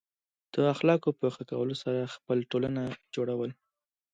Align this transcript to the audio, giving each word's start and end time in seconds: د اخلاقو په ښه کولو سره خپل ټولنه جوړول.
د 0.53 0.55
اخلاقو 0.73 1.09
په 1.19 1.27
ښه 1.33 1.43
کولو 1.51 1.75
سره 1.83 2.11
خپل 2.15 2.37
ټولنه 2.51 2.83
جوړول. 3.15 3.51